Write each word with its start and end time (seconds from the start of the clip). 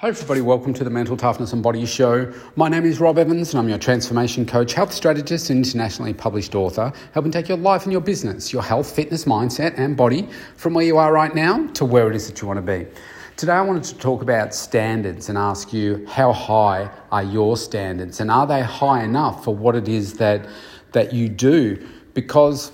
Hi, 0.00 0.06
everybody. 0.06 0.42
Welcome 0.42 0.74
to 0.74 0.84
the 0.84 0.90
Mental 0.90 1.16
Toughness 1.16 1.52
and 1.52 1.60
Body 1.60 1.84
Show. 1.84 2.32
My 2.54 2.68
name 2.68 2.84
is 2.84 3.00
Rob 3.00 3.18
Evans, 3.18 3.50
and 3.50 3.58
I'm 3.58 3.68
your 3.68 3.78
transformation 3.78 4.46
coach, 4.46 4.72
health 4.72 4.92
strategist, 4.92 5.50
and 5.50 5.66
internationally 5.66 6.14
published 6.14 6.54
author, 6.54 6.92
helping 7.14 7.32
take 7.32 7.48
your 7.48 7.58
life 7.58 7.82
and 7.82 7.90
your 7.90 8.00
business, 8.00 8.52
your 8.52 8.62
health, 8.62 8.88
fitness, 8.94 9.24
mindset, 9.24 9.76
and 9.76 9.96
body 9.96 10.28
from 10.54 10.72
where 10.72 10.84
you 10.84 10.98
are 10.98 11.12
right 11.12 11.34
now 11.34 11.66
to 11.72 11.84
where 11.84 12.08
it 12.08 12.14
is 12.14 12.28
that 12.28 12.40
you 12.40 12.46
want 12.46 12.58
to 12.58 12.62
be. 12.62 12.86
Today, 13.36 13.54
I 13.54 13.60
wanted 13.60 13.82
to 13.82 13.98
talk 13.98 14.22
about 14.22 14.54
standards 14.54 15.30
and 15.30 15.36
ask 15.36 15.72
you 15.72 16.06
how 16.06 16.32
high 16.32 16.88
are 17.10 17.24
your 17.24 17.56
standards, 17.56 18.20
and 18.20 18.30
are 18.30 18.46
they 18.46 18.62
high 18.62 19.02
enough 19.02 19.42
for 19.42 19.52
what 19.52 19.74
it 19.74 19.88
is 19.88 20.14
that 20.18 20.48
that 20.92 21.12
you 21.12 21.28
do? 21.28 21.84
Because 22.14 22.70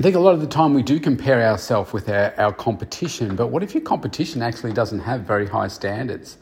I 0.00 0.02
think 0.02 0.16
a 0.16 0.18
lot 0.18 0.32
of 0.32 0.40
the 0.40 0.46
time 0.46 0.72
we 0.72 0.82
do 0.82 0.98
compare 0.98 1.42
ourselves 1.46 1.92
with 1.92 2.08
our, 2.08 2.32
our 2.40 2.54
competition, 2.54 3.36
but 3.36 3.48
what 3.48 3.62
if 3.62 3.74
your 3.74 3.82
competition 3.82 4.40
actually 4.40 4.72
doesn't 4.72 5.00
have 5.00 5.24
very 5.24 5.46
high 5.46 5.68
standards? 5.68 6.38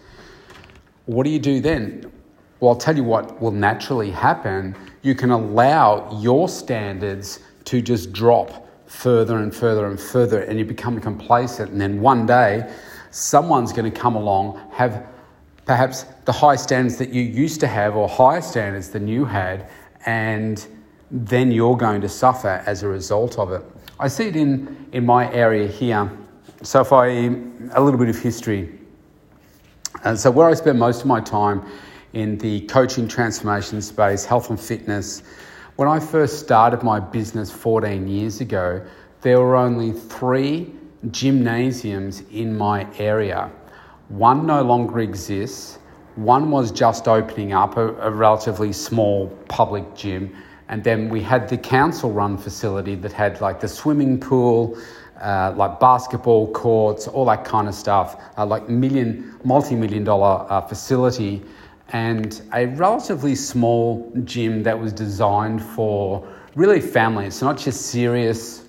What 1.06 1.24
do 1.24 1.30
you 1.30 1.40
do 1.40 1.60
then? 1.60 2.08
Well, 2.60 2.70
I'll 2.70 2.78
tell 2.78 2.94
you 2.94 3.02
what 3.02 3.42
will 3.42 3.50
naturally 3.50 4.12
happen. 4.12 4.76
You 5.02 5.16
can 5.16 5.32
allow 5.32 6.08
your 6.20 6.48
standards 6.48 7.40
to 7.64 7.82
just 7.82 8.12
drop 8.12 8.68
further 8.86 9.38
and 9.38 9.52
further 9.52 9.88
and 9.88 9.98
further, 9.98 10.42
and 10.42 10.56
you 10.56 10.64
become 10.64 11.00
complacent. 11.00 11.72
And 11.72 11.80
then 11.80 12.00
one 12.00 12.26
day, 12.26 12.72
someone's 13.10 13.72
going 13.72 13.92
to 13.92 14.00
come 14.00 14.14
along, 14.14 14.60
have 14.70 15.04
perhaps 15.66 16.04
the 16.26 16.32
high 16.32 16.54
standards 16.54 16.96
that 16.98 17.08
you 17.08 17.22
used 17.22 17.58
to 17.58 17.66
have, 17.66 17.96
or 17.96 18.08
higher 18.08 18.40
standards 18.40 18.90
than 18.90 19.08
you 19.08 19.24
had, 19.24 19.68
and 20.06 20.64
then 21.10 21.50
you're 21.50 21.76
going 21.76 22.00
to 22.00 22.08
suffer 22.08 22.62
as 22.66 22.82
a 22.82 22.88
result 22.88 23.38
of 23.38 23.52
it. 23.52 23.62
I 23.98 24.08
see 24.08 24.28
it 24.28 24.36
in, 24.36 24.88
in 24.92 25.06
my 25.06 25.32
area 25.32 25.66
here. 25.66 26.10
So, 26.62 26.80
if 26.80 26.92
I, 26.92 27.06
a 27.06 27.80
little 27.80 27.98
bit 27.98 28.08
of 28.08 28.18
history. 28.18 28.78
And 30.04 30.14
uh, 30.14 30.16
so, 30.16 30.30
where 30.30 30.48
I 30.48 30.54
spend 30.54 30.78
most 30.78 31.00
of 31.00 31.06
my 31.06 31.20
time 31.20 31.64
in 32.12 32.38
the 32.38 32.60
coaching 32.62 33.08
transformation 33.08 33.80
space, 33.80 34.24
health 34.24 34.50
and 34.50 34.60
fitness, 34.60 35.22
when 35.76 35.88
I 35.88 36.00
first 36.00 36.40
started 36.40 36.82
my 36.82 37.00
business 37.00 37.50
14 37.50 38.06
years 38.08 38.40
ago, 38.40 38.84
there 39.20 39.38
were 39.40 39.56
only 39.56 39.92
three 39.92 40.72
gymnasiums 41.10 42.22
in 42.32 42.56
my 42.56 42.86
area. 42.98 43.50
One 44.08 44.46
no 44.46 44.62
longer 44.62 45.00
exists, 45.00 45.78
one 46.16 46.50
was 46.50 46.72
just 46.72 47.06
opening 47.06 47.52
up, 47.52 47.76
a, 47.76 47.94
a 47.98 48.10
relatively 48.10 48.72
small 48.72 49.28
public 49.48 49.94
gym 49.94 50.36
and 50.68 50.84
then 50.84 51.08
we 51.08 51.22
had 51.22 51.48
the 51.48 51.56
council 51.56 52.12
run 52.12 52.36
facility 52.36 52.94
that 52.96 53.12
had 53.12 53.40
like 53.40 53.60
the 53.60 53.68
swimming 53.68 54.20
pool, 54.20 54.78
uh, 55.20 55.52
like 55.56 55.80
basketball 55.80 56.52
courts, 56.52 57.08
all 57.08 57.24
that 57.24 57.44
kind 57.44 57.68
of 57.68 57.74
stuff, 57.74 58.20
uh, 58.36 58.44
like 58.44 58.68
million, 58.68 59.34
multi 59.44 59.74
million 59.74 60.04
dollar 60.04 60.46
uh, 60.50 60.60
facility, 60.60 61.42
and 61.90 62.42
a 62.52 62.66
relatively 62.66 63.34
small 63.34 64.12
gym 64.24 64.62
that 64.64 64.78
was 64.78 64.92
designed 64.92 65.62
for 65.62 66.28
really 66.54 66.80
families, 66.80 67.36
so 67.36 67.46
not 67.46 67.56
just 67.56 67.86
serious 67.86 68.62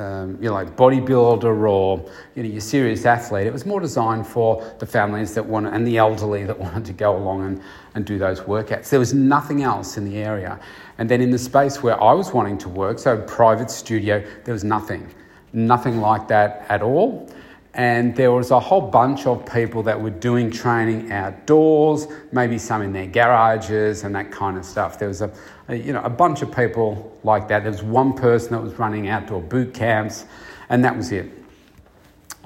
um, 0.00 0.38
you 0.40 0.48
know, 0.48 0.54
like 0.54 0.76
bodybuilder 0.76 1.68
or 1.68 2.10
you 2.34 2.42
know, 2.42 2.48
your 2.48 2.60
serious 2.60 3.04
athlete. 3.04 3.46
It 3.46 3.52
was 3.52 3.66
more 3.66 3.80
designed 3.80 4.26
for 4.26 4.74
the 4.78 4.86
families 4.86 5.34
that 5.34 5.44
want 5.44 5.66
and 5.66 5.86
the 5.86 5.98
elderly 5.98 6.44
that 6.44 6.58
wanted 6.66 6.86
to 6.86 6.92
go 6.92 7.16
along 7.16 7.44
and, 7.44 7.62
and 7.94 8.04
do 8.06 8.18
those 8.18 8.40
workouts. 8.40 8.88
There 8.88 8.98
was 8.98 9.12
nothing 9.12 9.62
else 9.62 9.98
in 9.98 10.04
the 10.04 10.16
area. 10.16 10.58
And 10.98 11.08
then 11.08 11.20
in 11.20 11.30
the 11.30 11.38
space 11.38 11.82
where 11.82 12.02
I 12.02 12.12
was 12.12 12.32
wanting 12.32 12.56
to 12.58 12.68
work, 12.68 12.98
so 12.98 13.20
private 13.22 13.70
studio, 13.70 14.24
there 14.44 14.54
was 14.54 14.64
nothing, 14.64 15.12
nothing 15.52 16.00
like 16.00 16.28
that 16.28 16.64
at 16.68 16.82
all. 16.82 17.28
And 17.74 18.16
there 18.16 18.32
was 18.32 18.50
a 18.50 18.58
whole 18.58 18.80
bunch 18.80 19.26
of 19.26 19.46
people 19.46 19.84
that 19.84 20.00
were 20.00 20.10
doing 20.10 20.50
training 20.50 21.12
outdoors, 21.12 22.08
maybe 22.32 22.58
some 22.58 22.82
in 22.82 22.92
their 22.92 23.06
garages 23.06 24.02
and 24.02 24.14
that 24.16 24.32
kind 24.32 24.58
of 24.58 24.64
stuff. 24.64 24.98
There 24.98 25.06
was 25.06 25.22
a, 25.22 25.30
a, 25.68 25.76
you 25.76 25.92
know, 25.92 26.02
a 26.02 26.10
bunch 26.10 26.42
of 26.42 26.54
people 26.54 27.16
like 27.22 27.46
that. 27.48 27.62
There 27.62 27.70
was 27.70 27.82
one 27.82 28.12
person 28.12 28.52
that 28.52 28.60
was 28.60 28.76
running 28.78 29.08
outdoor 29.08 29.40
boot 29.40 29.72
camps, 29.72 30.24
and 30.68 30.84
that 30.84 30.96
was 30.96 31.12
it. 31.12 31.30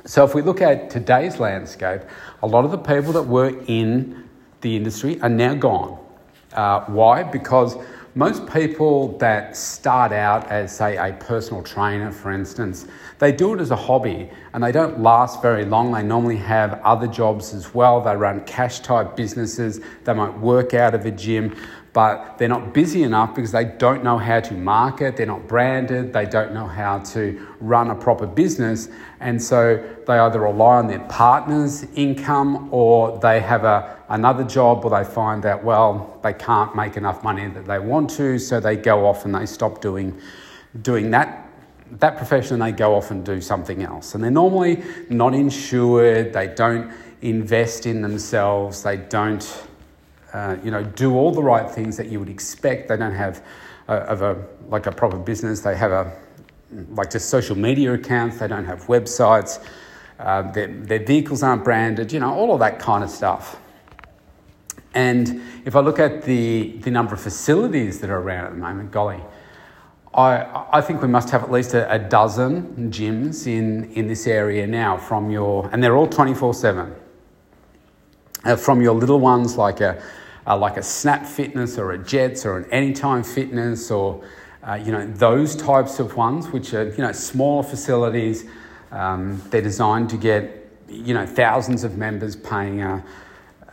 So 0.04 0.24
if 0.24 0.34
we 0.34 0.42
look 0.42 0.60
at 0.60 0.90
today's 0.90 1.40
landscape, 1.40 2.02
a 2.42 2.46
lot 2.46 2.66
of 2.66 2.70
the 2.70 2.78
people 2.78 3.14
that 3.14 3.22
were 3.22 3.58
in 3.66 4.28
the 4.60 4.76
industry 4.76 5.18
are 5.22 5.30
now 5.30 5.54
gone. 5.54 5.98
Uh, 6.52 6.84
why? 6.84 7.22
Because 7.22 7.76
most 8.16 8.46
people 8.46 9.18
that 9.18 9.56
start 9.56 10.12
out 10.12 10.46
as, 10.48 10.74
say, 10.76 10.96
a 10.96 11.12
personal 11.14 11.62
trainer, 11.62 12.12
for 12.12 12.30
instance, 12.30 12.86
they 13.18 13.32
do 13.32 13.54
it 13.54 13.60
as 13.60 13.72
a 13.72 13.76
hobby 13.76 14.30
and 14.52 14.62
they 14.62 14.70
don't 14.70 15.00
last 15.00 15.42
very 15.42 15.64
long. 15.64 15.90
They 15.90 16.04
normally 16.04 16.36
have 16.36 16.80
other 16.84 17.08
jobs 17.08 17.52
as 17.52 17.74
well. 17.74 18.00
They 18.00 18.14
run 18.14 18.44
cash 18.44 18.80
type 18.80 19.16
businesses, 19.16 19.80
they 20.04 20.14
might 20.14 20.38
work 20.38 20.74
out 20.74 20.94
of 20.94 21.06
a 21.06 21.10
gym, 21.10 21.56
but 21.94 22.38
they're 22.38 22.48
not 22.48 22.74
busy 22.74 23.04
enough 23.04 23.36
because 23.36 23.52
they 23.52 23.64
don't 23.64 24.02
know 24.02 24.18
how 24.18 24.40
to 24.40 24.52
market, 24.52 25.16
they're 25.16 25.26
not 25.26 25.46
branded, 25.46 26.12
they 26.12 26.26
don't 26.26 26.52
know 26.52 26.66
how 26.66 26.98
to 26.98 27.46
run 27.60 27.88
a 27.90 27.94
proper 27.94 28.26
business. 28.26 28.88
And 29.20 29.40
so 29.40 29.76
they 30.04 30.18
either 30.18 30.40
rely 30.40 30.78
on 30.78 30.88
their 30.88 31.06
partner's 31.08 31.84
income 31.94 32.68
or 32.72 33.16
they 33.20 33.38
have 33.38 33.62
a, 33.62 33.96
another 34.08 34.42
job 34.42 34.84
or 34.84 34.90
they 34.90 35.08
find 35.08 35.40
that, 35.44 35.62
well, 35.62 36.18
they 36.24 36.32
can't 36.32 36.74
make 36.74 36.96
enough 36.96 37.22
money 37.22 37.46
that 37.46 37.64
they 37.64 37.78
want 37.78 38.10
to, 38.10 38.40
so 38.40 38.58
they 38.58 38.76
go 38.76 39.06
off 39.06 39.24
and 39.24 39.32
they 39.32 39.46
stop 39.46 39.80
doing, 39.80 40.20
doing 40.82 41.12
that 41.12 41.40
that 42.00 42.16
profession 42.16 42.58
they 42.58 42.72
go 42.72 42.94
off 42.96 43.12
and 43.12 43.24
do 43.24 43.40
something 43.40 43.84
else. 43.84 44.16
And 44.16 44.24
they're 44.24 44.30
normally 44.30 44.82
not 45.10 45.32
insured, 45.32 46.32
they 46.32 46.48
don't 46.48 46.92
invest 47.22 47.86
in 47.86 48.02
themselves, 48.02 48.82
they 48.82 48.96
don't 48.96 49.64
uh, 50.34 50.56
you 50.64 50.70
know, 50.70 50.82
do 50.82 51.14
all 51.14 51.30
the 51.30 51.42
right 51.42 51.70
things 51.70 51.96
that 51.96 52.08
you 52.08 52.18
would 52.18 52.28
expect. 52.28 52.88
They 52.88 52.96
don't 52.96 53.14
have 53.14 53.42
a, 53.86 53.94
of 53.94 54.22
a 54.22 54.44
like 54.68 54.86
a 54.86 54.92
proper 54.92 55.16
business. 55.16 55.60
They 55.60 55.76
have 55.76 55.92
a 55.92 56.12
like 56.90 57.10
just 57.12 57.30
social 57.30 57.56
media 57.56 57.94
accounts. 57.94 58.38
They 58.38 58.48
don't 58.48 58.64
have 58.64 58.82
websites. 58.86 59.64
Uh, 60.18 60.42
their, 60.50 60.66
their 60.66 61.04
vehicles 61.04 61.44
aren't 61.44 61.62
branded. 61.62 62.12
You 62.12 62.18
know, 62.18 62.34
all 62.34 62.52
of 62.52 62.58
that 62.58 62.80
kind 62.80 63.04
of 63.04 63.10
stuff. 63.10 63.60
And 64.92 65.40
if 65.64 65.76
I 65.76 65.80
look 65.80 65.98
at 66.00 66.22
the, 66.22 66.78
the 66.82 66.90
number 66.90 67.14
of 67.14 67.20
facilities 67.20 68.00
that 68.00 68.10
are 68.10 68.18
around 68.18 68.46
at 68.46 68.52
the 68.52 68.58
moment, 68.58 68.90
golly, 68.90 69.20
I, 70.12 70.66
I 70.72 70.80
think 70.80 71.02
we 71.02 71.08
must 71.08 71.30
have 71.30 71.42
at 71.42 71.50
least 71.50 71.74
a, 71.74 71.92
a 71.92 71.98
dozen 71.98 72.90
gyms 72.92 73.46
in, 73.46 73.90
in 73.92 74.06
this 74.06 74.26
area 74.26 74.66
now 74.66 74.96
from 74.96 75.30
your, 75.30 75.68
and 75.72 75.82
they're 75.82 75.96
all 75.96 76.06
24 76.06 76.54
7. 76.54 76.94
Uh, 78.44 78.56
from 78.56 78.82
your 78.82 78.94
little 78.94 79.18
ones 79.18 79.56
like 79.56 79.80
a, 79.80 80.02
uh, 80.46 80.56
like 80.56 80.76
a 80.76 80.82
Snap 80.82 81.26
Fitness 81.26 81.78
or 81.78 81.92
a 81.92 81.98
Jetts 81.98 82.44
or 82.44 82.58
an 82.58 82.70
Anytime 82.70 83.22
Fitness 83.22 83.90
or 83.90 84.24
uh, 84.66 84.74
you 84.74 84.92
know 84.92 85.06
those 85.06 85.54
types 85.56 85.98
of 85.98 86.16
ones, 86.16 86.48
which 86.48 86.72
are 86.74 86.88
you 86.90 86.98
know 86.98 87.12
smaller 87.12 87.62
facilities. 87.62 88.44
Um, 88.90 89.42
they're 89.50 89.60
designed 89.60 90.10
to 90.10 90.16
get 90.16 90.70
you 90.88 91.14
know 91.14 91.26
thousands 91.26 91.84
of 91.84 91.96
members 91.98 92.36
paying 92.36 92.82
a 92.82 93.04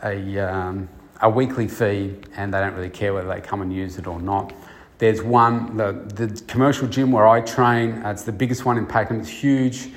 a, 0.02 0.38
um, 0.38 0.88
a 1.20 1.30
weekly 1.30 1.68
fee, 1.68 2.14
and 2.36 2.52
they 2.52 2.58
don't 2.58 2.74
really 2.74 2.90
care 2.90 3.14
whether 3.14 3.28
they 3.28 3.40
come 3.40 3.62
and 3.62 3.72
use 3.72 3.98
it 3.98 4.06
or 4.06 4.20
not. 4.20 4.52
There's 4.98 5.22
one, 5.22 5.76
the, 5.76 5.92
the 6.14 6.42
commercial 6.46 6.86
gym 6.86 7.10
where 7.10 7.26
I 7.26 7.40
train, 7.40 8.04
uh, 8.04 8.10
it's 8.10 8.22
the 8.22 8.32
biggest 8.32 8.64
one 8.64 8.78
in 8.78 8.86
Pakenham, 8.86 9.20
it's 9.20 9.28
huge. 9.28 9.90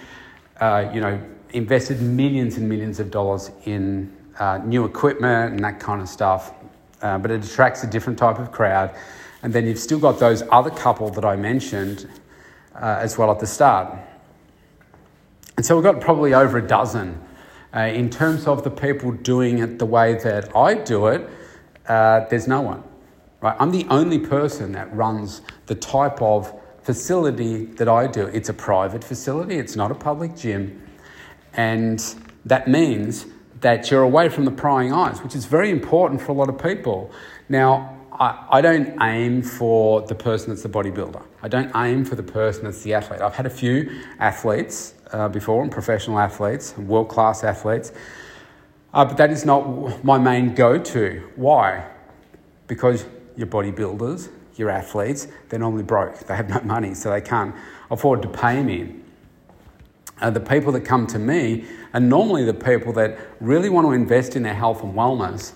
Uh, 0.59 0.90
you 0.94 1.02
know, 1.02 1.22
invested 1.52 2.02
millions 2.02 2.58
and 2.58 2.68
millions 2.68 3.00
of 3.00 3.12
dollars 3.12 3.52
in 3.66 4.16
uh, 4.40 4.59
new 4.59 4.85
equipment 4.85 5.53
and 5.53 5.64
that 5.64 5.80
kind 5.80 6.02
of 6.02 6.09
stuff 6.09 6.53
uh, 7.06 7.20
but 7.20 7.30
it 7.30 7.46
attracts 7.46 7.84
a 7.84 7.88
different 7.88 8.18
type 8.18 8.40
of 8.40 8.52
crowd. 8.52 8.96
And 9.44 9.54
then 9.54 9.68
you've 9.68 9.78
still 9.78 10.00
got 10.00 10.18
those 10.18 10.42
other 10.52 10.72
couple 10.72 11.12
that 11.12 11.24
I 11.24 11.36
mentioned 11.36 12.10
uh, 12.74 12.98
as 13.00 13.16
well 13.16 13.30
at 13.30 13.40
the 13.40 13.46
start. 13.46 13.96
And 15.56 15.64
so 15.64 15.76
we've 15.76 15.84
got 15.84 16.02
probably 16.02 16.34
over 16.34 16.58
a 16.58 16.68
dozen. 16.68 17.22
Uh, 17.76 17.82
in 17.82 18.10
terms 18.10 18.48
of 18.48 18.64
the 18.64 18.72
people 18.72 19.12
doing 19.12 19.60
it 19.60 19.78
the 19.78 19.85
way 19.85 20.16
that 20.16 20.56
I 20.56 20.74
do 20.74 21.06
it, 21.08 21.29
uh, 21.88 22.22
there's 22.29 22.47
no 22.47 22.62
one. 22.62 22.84
Right? 23.40 23.56
I'm 23.59 23.70
the 23.70 23.85
only 23.91 24.18
person 24.18 24.72
that 24.72 24.91
runs 24.91 25.41
the 25.68 25.76
type 25.76 26.20
of 26.24 26.52
facility 26.82 27.66
that 27.78 27.88
I 27.88 28.08
do. 28.08 28.26
It's 28.28 28.50
a 28.50 28.53
private 28.53 29.03
facility, 29.03 29.59
it's 29.59 29.76
not 29.76 29.91
a 29.91 29.96
public 29.96 30.35
gym. 30.35 30.82
And 31.53 32.03
that 32.46 32.68
means 32.68 33.28
that 33.66 33.90
you're 33.90 34.03
away 34.03 34.29
from 34.29 34.46
the 34.46 34.52
prying 34.52 34.94
eyes, 34.94 35.23
which 35.23 35.35
is 35.35 35.46
very 35.46 35.72
important 35.72 36.22
for 36.22 36.32
a 36.32 36.35
lot 36.35 36.50
of 36.50 36.58
people. 36.62 37.09
Now, 37.50 37.97
I, 38.12 38.46
I 38.58 38.62
don't 38.62 38.96
aim 39.02 39.41
for 39.41 40.03
the 40.03 40.14
person 40.14 40.50
that's 40.50 40.62
the 40.62 40.70
bodybuilder. 40.70 41.23
I 41.41 41.47
don't 41.47 41.72
aim 41.76 42.06
for 42.06 42.14
the 42.14 42.22
person 42.22 42.66
that's 42.66 42.84
the 42.84 42.94
athlete. 42.94 43.22
I've 43.22 43.34
had 43.34 43.47
a 43.47 43.50
few 43.50 44.03
athletes 44.20 44.94
uh, 45.12 45.29
before, 45.29 45.64
and 45.64 45.72
professional 45.72 46.20
athletes, 46.20 46.78
world 46.78 47.09
class 47.09 47.44
athletes, 47.44 47.91
uh, 48.94 49.03
but 49.03 49.17
that 49.17 49.32
is 49.32 49.46
not 49.46 50.06
my 50.06 50.20
main 50.20 50.53
go 50.53 50.78
to. 50.78 51.28
Why? 51.35 51.90
Because 52.67 53.03
you're 53.35 53.47
bodybuilders, 53.47 54.29
you're 54.58 54.70
athletes, 54.70 55.28
they're 55.50 55.58
normally 55.58 55.82
broke. 55.82 56.20
They 56.20 56.35
have 56.35 56.50
no 56.50 56.62
money, 56.62 56.94
so 56.94 57.09
they 57.09 57.20
can't 57.20 57.56
afford 57.90 58.22
to 58.22 58.28
pay 58.28 58.62
me. 58.62 58.97
Uh, 60.22 60.29
the 60.29 60.40
people 60.40 60.72
that 60.72 60.82
come 60.82 61.06
to 61.08 61.20
me 61.20 61.66
are 61.94 62.00
normally 62.00 62.46
the 62.46 62.53
people 62.53 62.94
that 62.94 63.17
really 63.40 63.70
want 63.70 63.85
to 63.88 63.91
invest 63.91 64.35
in 64.35 64.44
their 64.44 64.53
health 64.53 64.84
and 64.84 64.94
wellness, 64.94 65.53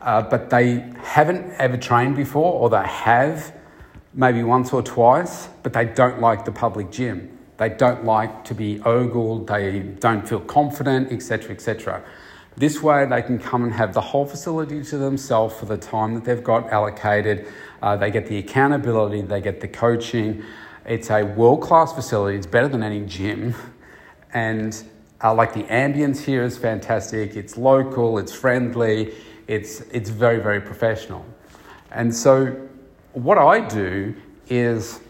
uh, 0.00 0.22
but 0.22 0.50
they 0.50 0.84
haven't 1.02 1.52
ever 1.58 1.76
trained 1.76 2.16
before, 2.16 2.52
or 2.52 2.70
they 2.70 2.86
have 2.86 3.54
maybe 4.14 4.42
once 4.42 4.72
or 4.72 4.82
twice, 4.82 5.48
but 5.62 5.72
they 5.72 5.84
don't 5.84 6.20
like 6.20 6.44
the 6.44 6.52
public 6.52 6.90
gym. 6.90 7.38
They 7.56 7.68
don't 7.68 8.04
like 8.04 8.44
to 8.44 8.54
be 8.54 8.80
ogled, 8.82 9.48
they 9.48 9.80
don't 9.80 10.28
feel 10.28 10.40
confident, 10.40 11.12
etc., 11.12 11.52
etc. 11.52 12.04
This 12.56 12.82
way, 12.82 13.06
they 13.06 13.22
can 13.22 13.38
come 13.38 13.64
and 13.64 13.72
have 13.72 13.94
the 13.94 14.00
whole 14.00 14.26
facility 14.26 14.82
to 14.84 14.98
themselves 14.98 15.56
for 15.56 15.66
the 15.66 15.76
time 15.76 16.14
that 16.14 16.24
they've 16.24 16.42
got 16.42 16.68
allocated. 16.72 17.46
Uh, 17.82 17.96
they 17.96 18.10
get 18.10 18.26
the 18.26 18.38
accountability, 18.38 19.22
they 19.22 19.40
get 19.40 19.60
the 19.60 19.68
coaching. 19.68 20.42
It's 20.84 21.10
a 21.10 21.22
world 21.22 21.60
class 21.60 21.92
facility, 21.92 22.36
it's 22.36 22.46
better 22.46 22.68
than 22.68 22.82
any 22.82 23.00
gym. 23.02 23.54
And 24.32 24.82
uh, 25.22 25.34
like 25.34 25.52
the 25.52 25.64
ambience 25.64 26.20
here 26.20 26.44
is 26.44 26.56
fantastic, 26.56 27.36
it's 27.36 27.56
local, 27.56 28.18
it's 28.18 28.32
friendly, 28.32 29.14
it's, 29.46 29.80
it's 29.92 30.10
very, 30.10 30.38
very 30.38 30.60
professional. 30.60 31.24
And 31.90 32.14
so, 32.14 32.68
what 33.14 33.38
I 33.38 33.60
do 33.60 34.14
is 34.48 35.00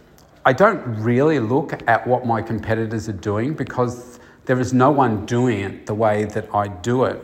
I 0.45 0.53
don't 0.53 0.83
really 1.03 1.41
look 1.41 1.83
at 1.87 2.07
what 2.07 2.25
my 2.25 2.41
competitors 2.41 3.09
are 3.09 3.13
doing 3.13 3.55
because 3.55 4.19
there 4.47 4.59
is 4.59 4.73
no 4.73 4.91
one 4.91 5.27
doing 5.27 5.61
it 5.61 5.87
the 5.87 5.95
way 5.95 6.25
that 6.25 6.55
I 6.55 6.69
do 6.69 7.05
it, 7.05 7.23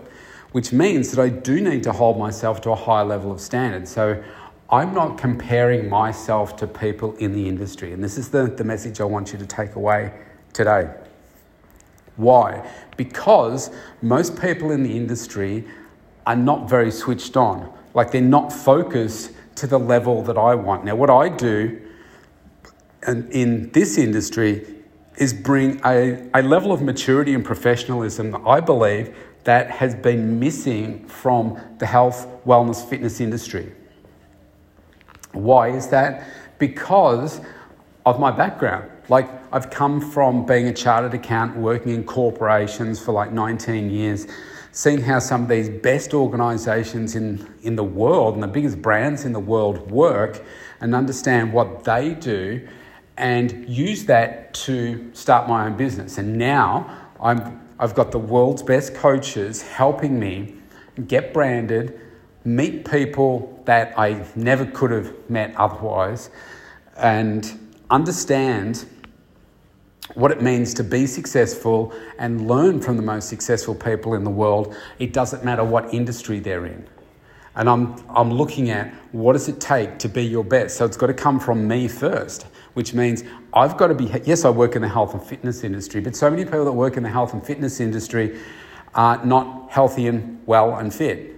which 0.53 0.73
means 0.73 1.11
that 1.13 1.23
I 1.23 1.31
do 1.31 1.61
need 1.61 1.83
to 1.85 1.93
hold 1.93 2.19
myself 2.19 2.61
to 2.63 2.71
a 2.71 2.75
higher 2.75 3.05
level 3.05 3.33
of 3.33 3.41
standard. 3.41 3.89
So 3.89 4.23
I'm 4.69 4.93
not 4.93 5.17
comparing 5.17 5.89
myself 5.89 6.57
to 6.57 6.67
people 6.67 7.15
in 7.17 7.33
the 7.33 7.49
industry. 7.49 7.93
And 7.93 8.05
this 8.05 8.19
is 8.19 8.29
the, 8.29 8.47
the 8.47 8.65
message 8.65 9.01
I 9.01 9.05
want 9.05 9.33
you 9.33 9.39
to 9.39 9.47
take 9.47 9.77
away 9.77 10.13
today. 10.53 10.91
Why? 12.17 12.69
Because 12.97 13.71
most 14.03 14.41
people 14.41 14.71
in 14.71 14.83
the 14.83 14.97
industry 14.97 15.65
are 16.27 16.37
not 16.37 16.69
very 16.69 16.91
switched 16.91 17.37
on. 17.37 17.73
Like 17.93 18.11
they're 18.11 18.21
not 18.21 18.53
focused 18.53 19.33
to 19.57 19.67
the 19.67 19.79
level 19.79 20.23
that 20.23 20.39
I 20.39 20.55
want. 20.55 20.85
Now, 20.85 20.97
what 20.97 21.11
I 21.11 21.29
do 21.29 21.81
in 23.07 23.71
this 23.73 23.99
industry 23.99 24.67
is 25.17 25.33
bring 25.33 25.81
a, 25.85 26.29
a 26.35 26.43
level 26.43 26.73
of 26.73 26.83
maturity 26.83 27.35
and 27.35 27.45
professionalism 27.45 28.33
that 28.33 28.43
I 28.47 28.61
believe 28.61 29.15
that 29.45 29.71
has 29.71 29.95
been 29.95 30.41
missing 30.41 31.07
from 31.07 31.61
the 31.79 31.87
health, 31.87 32.27
wellness, 32.47 32.85
fitness 32.89 33.21
industry. 33.21 33.73
Why 35.33 35.69
is 35.69 35.89
that? 35.89 36.27
Because 36.59 37.41
of 38.07 38.21
my 38.21 38.31
background. 38.31 38.91
Like, 39.09 39.29
I've 39.53 39.71
come 39.71 40.01
from 40.01 40.47
being 40.47 40.67
a 40.69 40.73
chartered 40.73 41.15
accountant, 41.15 41.61
working 41.61 41.93
in 41.93 42.05
corporations 42.05 43.01
for 43.01 43.13
like 43.13 43.33
19 43.33 43.91
years, 43.91 44.27
seeing 44.73 45.01
how 45.01 45.19
some 45.19 45.43
of 45.43 45.49
these 45.49 45.69
best 45.69 46.15
organizations 46.15 47.15
in, 47.15 47.55
in 47.63 47.77
the 47.77 47.85
world 47.85 48.35
and 48.35 48.43
the 48.43 48.49
biggest 48.49 48.83
brands 48.83 49.25
in 49.25 49.33
the 49.33 49.41
world 49.41 49.91
work 49.91 50.43
and 50.81 50.95
understand 50.95 51.53
what 51.53 51.85
they 51.85 52.15
do 52.15 52.67
and 53.17 53.69
use 53.69 54.07
that 54.07 54.53
to 54.55 55.11
start 55.15 55.49
my 55.49 55.67
own 55.67 55.77
business. 55.77 56.19
And 56.19 56.37
now 56.37 57.09
I'm, 57.21 57.61
I've 57.79 57.95
got 57.95 58.11
the 58.11 58.19
world's 58.19 58.63
best 58.63 58.95
coaches 58.95 59.63
helping 59.63 60.19
me 60.19 60.57
get 61.07 61.33
branded, 61.33 62.01
meet 62.45 62.85
people 62.91 63.63
that 63.67 63.97
I 63.99 64.27
never 64.35 64.67
could 64.67 64.91
have 64.91 65.31
met 65.31 65.55
otherwise, 65.57 66.31
and 66.97 67.64
understand 67.91 68.87
what 70.15 70.31
it 70.31 70.43
means 70.43 70.75
to 70.75 70.85
be 70.85 71.07
successful 71.07 71.93
and 72.19 72.47
learn 72.47 72.81
from 72.81 72.97
the 72.97 73.03
most 73.03 73.29
successful 73.29 73.75
people 73.75 74.15
in 74.15 74.25
the 74.25 74.31
world. 74.31 74.77
It 74.99 75.13
doesn't 75.13 75.45
matter 75.45 75.65
what 75.65 75.93
industry 75.95 76.41
they're 76.41 76.67
in. 76.67 76.87
And 77.57 77.69
I'm, 77.69 77.95
I'm 78.11 78.33
looking 78.33 78.71
at 78.71 78.93
what 79.13 79.33
does 79.35 79.49
it 79.49 79.61
take 79.61 79.99
to 80.01 80.09
be 80.09 80.25
your 80.25 80.45
best. 80.45 80.77
So 80.77 80.85
it's 80.85 80.97
got 80.97 81.07
to 81.07 81.15
come 81.15 81.41
from 81.41 81.67
me 81.67 81.89
first 81.89 82.47
which 82.75 82.93
means 82.93 83.25
I've 83.53 83.77
got 83.77 83.89
to 83.89 83.95
be, 83.95 84.05
yes, 84.25 84.45
I 84.45 84.51
work 84.51 84.77
in 84.77 84.83
the 84.83 84.89
health 84.89 85.15
and 85.15 85.23
fitness 85.23 85.65
industry, 85.65 86.01
but 86.01 86.15
so 86.15 86.29
many 86.29 86.45
people 86.45 86.65
that 86.65 86.73
work 86.73 86.97
in 86.97 87.03
the 87.03 87.09
health 87.09 87.33
and 87.33 87.45
fitness 87.45 87.81
industry 87.81 88.39
are 88.95 89.25
not 89.25 89.71
healthy 89.71 90.07
and 90.09 90.45
well 90.47 90.77
and 90.77 90.93
fit. 90.93 91.33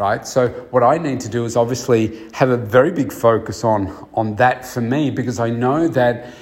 Right? 0.00 0.26
So, 0.26 0.48
what 0.70 0.82
I 0.82 0.96
need 0.96 1.20
to 1.20 1.28
do 1.28 1.44
is 1.44 1.56
obviously 1.56 2.26
have 2.32 2.48
a 2.48 2.56
very 2.56 2.90
big 2.90 3.12
focus 3.12 3.64
on, 3.64 4.08
on 4.14 4.34
that 4.36 4.64
for 4.64 4.80
me 4.80 5.10
because 5.10 5.38
I 5.38 5.50
know 5.50 5.88
that 5.88 6.32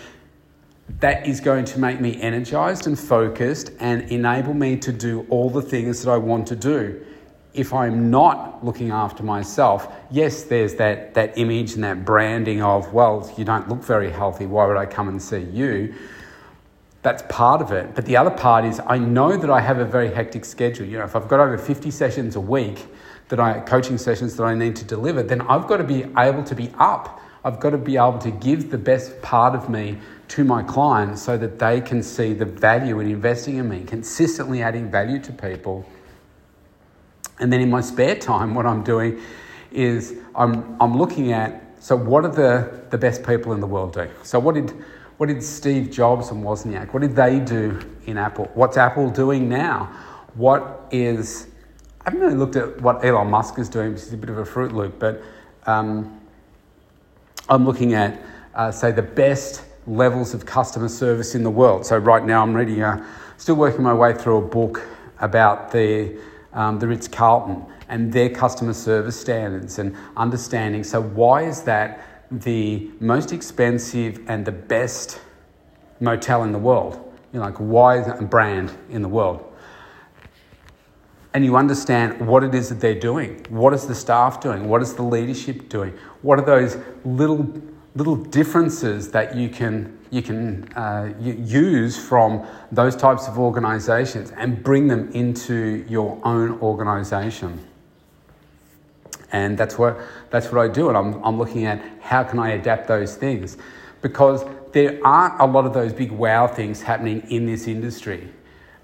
that 1.01 1.27
is 1.27 1.41
going 1.41 1.65
to 1.65 1.81
make 1.81 2.01
me 2.01 2.23
energized 2.23 2.87
and 2.87 2.97
focused 2.97 3.73
and 3.81 4.03
enable 4.13 4.55
me 4.55 4.77
to 4.77 4.93
do 4.93 5.27
all 5.29 5.51
the 5.51 5.61
things 5.61 6.05
that 6.05 6.11
I 6.13 6.19
want 6.19 6.47
to 6.47 6.55
do 6.55 7.05
if 7.53 7.75
I'm 7.75 8.13
not 8.13 8.65
looking 8.65 8.93
after 8.93 9.25
myself, 9.25 9.93
yes, 10.13 10.45
there's 10.45 10.77
that, 10.77 11.15
that 11.15 11.37
image 11.37 11.75
and 11.75 11.83
that 11.83 12.05
branding 12.05 12.63
of, 12.63 12.93
well, 12.93 13.29
you 13.37 13.45
don't 13.45 13.69
look 13.69 13.83
very 13.83 14.13
healthy, 14.13 14.47
why 14.47 14.67
would 14.67 14.77
I 14.77 14.87
come 14.87 15.09
and 15.09 15.21
see 15.21 15.41
you? 15.41 15.93
That's 17.03 17.25
part 17.29 17.61
of 17.61 17.73
it. 17.73 17.97
But 17.97 18.07
the 18.07 18.17
other 18.17 18.31
part 18.31 18.65
is 18.65 18.81
I 18.87 18.99
know 18.99 19.37
that 19.37 19.51
I 19.51 19.61
have 19.61 19.79
a 19.79 19.85
very 19.85 20.15
hectic 20.15 20.45
schedule. 20.45 20.87
You 20.87 20.99
know, 20.99 21.05
if 21.05 21.17
I've 21.17 21.27
got 21.27 21.41
over 21.41 21.59
50 21.59 21.91
sessions 21.91 22.37
a 22.37 22.41
week, 22.41 22.87
that 23.29 23.41
I 23.41 23.61
coaching 23.61 23.99
sessions 23.99 24.37
that 24.37 24.45
I 24.45 24.55
need 24.55 24.77
to 24.77 24.85
deliver, 24.85 25.23
then 25.23 25.43
I've 25.43 25.67
got 25.67 25.79
to 25.79 25.85
be 25.85 26.07
able 26.17 26.43
to 26.45 26.55
be 26.55 26.71
up. 26.79 27.21
I've 27.45 27.61
got 27.61 27.71
to 27.71 27.79
be 27.79 27.97
able 27.97 28.19
to 28.19 28.31
give 28.31 28.71
the 28.71 28.79
best 28.79 29.21
part 29.23 29.55
of 29.55 29.69
me 29.69 29.99
to 30.29 30.45
my 30.45 30.63
clients 30.63 31.23
so 31.23 31.37
that 31.39 31.59
they 31.59 31.81
can 31.81 32.03
see 32.03 32.33
the 32.35 32.45
value 32.45 33.01
in 33.01 33.11
investing 33.11 33.57
in 33.57 33.69
me, 33.69 33.85
consistently 33.85 34.63
adding 34.63 34.91
value 34.91 35.19
to 35.21 35.33
people 35.33 35.87
and 37.41 37.53
then 37.53 37.61
in 37.61 37.71
my 37.71 37.81
spare 37.81 38.17
time, 38.17 38.55
what 38.55 38.67
I'm 38.67 38.83
doing 38.83 39.21
is 39.71 40.15
I'm, 40.35 40.77
I'm 40.81 40.97
looking 40.97 41.33
at 41.33 41.65
so 41.81 41.95
what 41.95 42.25
are 42.25 42.33
the, 42.33 42.83
the 42.91 42.99
best 42.99 43.25
people 43.25 43.53
in 43.53 43.61
the 43.61 43.67
world 43.67 43.93
do? 43.93 44.09
So 44.25 44.41
what 44.41 44.57
did 44.57 44.73
what 45.19 45.27
did 45.27 45.43
Steve 45.43 45.91
Jobs 45.91 46.31
and 46.31 46.45
Wozniak, 46.45 46.93
what 46.93 47.01
did 47.01 47.17
they 47.17 47.41
do 47.41 47.81
in 48.07 48.17
Apple? 48.17 48.49
What's 48.55 48.77
Apple 48.77 49.11
doing 49.11 49.49
now? 49.49 49.87
What 50.35 50.87
is 50.93 51.49
haven't 52.09 52.21
really 52.21 52.37
looked 52.37 52.57
at 52.57 52.81
what 52.81 53.05
Elon 53.05 53.29
Musk 53.29 53.59
is 53.59 53.69
doing 53.69 53.93
which 53.93 54.01
is 54.01 54.13
a 54.15 54.17
bit 54.17 54.31
of 54.31 54.39
a 54.39 54.45
Fruit 54.45 54.73
Loop, 54.73 54.99
but 54.99 55.23
um, 55.67 56.19
I'm 57.51 57.67
looking 57.67 57.93
at 57.93 58.19
uh, 58.55 58.71
say 58.71 58.93
the 58.93 59.03
best 59.03 59.63
levels 59.87 60.33
of 60.33 60.47
customer 60.47 60.89
service 60.89 61.35
in 61.35 61.43
the 61.43 61.51
world. 61.51 61.85
So 61.85 61.99
right 61.99 62.25
now 62.25 62.43
I'm 62.43 62.55
reading, 62.55 62.81
a, 62.81 63.07
still 63.37 63.57
working 63.57 63.83
my 63.83 63.93
way 63.93 64.15
through 64.15 64.39
a 64.39 64.41
book 64.41 64.89
about 65.21 65.71
the 65.71 66.19
um, 66.55 66.79
the 66.79 66.89
Ritz 66.89 67.09
Carlton 67.09 67.67
and 67.91 68.11
their 68.11 68.31
customer 68.31 68.73
service 68.73 69.21
standards 69.21 69.79
and 69.79 69.95
understanding. 70.17 70.85
So, 70.85 71.03
why 71.03 71.43
is 71.43 71.63
that 71.65 72.03
the 72.31 72.91
most 73.01 73.35
expensive 73.35 74.23
and 74.29 74.47
the 74.47 74.53
best 74.53 75.21
motel 76.01 76.43
in 76.45 76.53
the 76.53 76.59
world? 76.59 76.95
You 77.35 77.41
know, 77.41 77.45
like, 77.45 77.59
why 77.59 77.99
is 77.99 78.07
that 78.07 78.19
a 78.19 78.25
brand 78.25 78.73
in 78.89 79.03
the 79.03 79.09
world? 79.09 79.45
And 81.35 81.45
you 81.45 81.57
understand 81.57 82.27
what 82.27 82.43
it 82.43 82.55
is 82.55 82.71
that 82.71 82.81
they're 82.81 82.99
doing. 82.99 83.45
What 83.51 83.75
is 83.75 83.87
the 83.87 83.95
staff 83.95 84.41
doing? 84.41 84.69
What 84.69 84.83
is 84.83 84.95
the 84.95 85.03
leadership 85.03 85.69
doing? 85.69 85.93
What 86.23 86.39
are 86.39 86.45
those 86.45 86.79
little 87.05 87.53
little 87.95 88.17
differences 88.17 89.11
that 89.11 89.35
you 89.35 89.49
can 89.49 89.99
you 90.11 90.23
can 90.23 90.73
uh, 90.75 91.13
use 91.21 91.99
from 91.99 92.47
those 92.73 92.97
types 92.97 93.29
of 93.29 93.39
organizations 93.39 94.31
and 94.31 94.63
bring 94.63 94.89
them 94.89 95.11
into 95.13 95.85
your 95.89 96.19
own 96.25 96.59
organization. 96.61 97.65
And 99.31 99.59
that's 99.59 99.77
what, 99.77 99.99
that's 100.31 100.51
what 100.51 100.63
I 100.63 100.73
do. 100.73 100.89
And 100.89 100.97
I'm, 100.97 101.23
I'm 101.23 101.39
looking 101.39 101.67
at 101.67 101.83
how 102.01 102.25
can 102.25 102.39
I 102.39 102.53
adapt 102.53 102.89
those 102.89 103.17
things 103.17 103.59
because 104.01 104.45
there 104.73 104.99
aren't 105.05 105.41
a 105.41 105.45
lot 105.45 105.67
of 105.67 105.75
those 105.75 105.93
big 105.93 106.11
wow 106.11 106.47
things 106.47 106.81
happening 106.81 107.21
in 107.31 107.45
this 107.45 107.67
industry. 107.67 108.33